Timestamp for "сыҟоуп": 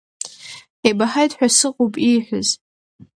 1.57-1.93